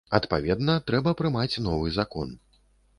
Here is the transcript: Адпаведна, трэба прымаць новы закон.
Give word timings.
Адпаведна, 0.19 0.79
трэба 0.89 1.15
прымаць 1.21 1.61
новы 1.69 1.95
закон. 2.03 2.37